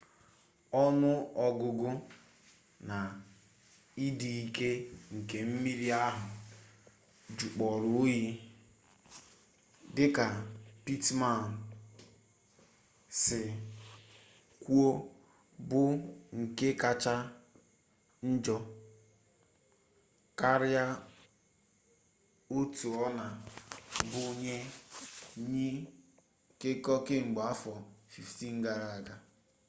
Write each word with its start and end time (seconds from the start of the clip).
onu-ogugu 0.81 1.91
na 2.87 2.97
idi-ike 4.05 4.69
nke 5.15 5.37
mmiri 5.49 5.87
ahu 6.05 6.25
jukporo 7.37 7.87
oyi 8.03 8.19
dika 9.95 10.25
pittman 10.83 11.41
si 13.21 13.39
kwuo 14.61 14.89
bu 15.69 15.81
nke 16.39 16.67
kacha 16.81 17.15
njo 18.31 18.57
karia 20.39 20.85
otu 22.57 22.87
ona-adi 23.05 24.23
nye 24.41 24.57
nyi 25.51 25.69
nkeko 26.53 26.93
kemgbe 27.05 27.41
afo 27.53 27.73
15 28.13 28.59
gara-aga 28.63 29.15